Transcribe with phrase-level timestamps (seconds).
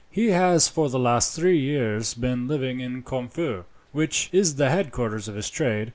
[0.09, 5.27] He has for the last three years been living in Corfu, which is the headquarters
[5.27, 5.89] of his trade.